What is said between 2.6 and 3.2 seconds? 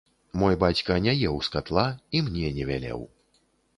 вялеў.